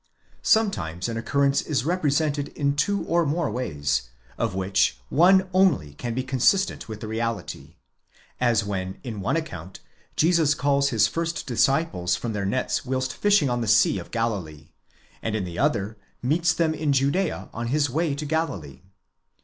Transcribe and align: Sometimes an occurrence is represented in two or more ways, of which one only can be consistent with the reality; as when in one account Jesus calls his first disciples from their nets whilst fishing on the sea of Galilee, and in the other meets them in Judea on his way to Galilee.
Sometimes 0.41 1.07
an 1.07 1.15
occurrence 1.15 1.61
is 1.61 1.85
represented 1.85 2.47
in 2.57 2.75
two 2.75 3.03
or 3.05 3.23
more 3.23 3.51
ways, 3.51 4.09
of 4.35 4.55
which 4.55 4.97
one 5.09 5.47
only 5.53 5.93
can 5.93 6.15
be 6.15 6.23
consistent 6.23 6.89
with 6.89 7.01
the 7.01 7.07
reality; 7.07 7.75
as 8.39 8.63
when 8.63 8.97
in 9.03 9.21
one 9.21 9.37
account 9.37 9.79
Jesus 10.15 10.55
calls 10.55 10.89
his 10.89 11.05
first 11.07 11.45
disciples 11.45 12.15
from 12.15 12.33
their 12.33 12.47
nets 12.47 12.83
whilst 12.83 13.13
fishing 13.13 13.47
on 13.47 13.61
the 13.61 13.67
sea 13.67 13.99
of 13.99 14.09
Galilee, 14.09 14.69
and 15.21 15.35
in 15.35 15.43
the 15.45 15.59
other 15.59 15.97
meets 16.23 16.51
them 16.51 16.73
in 16.73 16.91
Judea 16.93 17.49
on 17.53 17.67
his 17.67 17.87
way 17.87 18.15
to 18.15 18.25
Galilee. 18.25 18.81